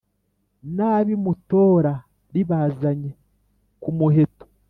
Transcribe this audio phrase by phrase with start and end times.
[0.75, 1.93] n'ab'i mutora
[2.33, 3.11] ribazanye
[3.81, 4.45] ku muheto.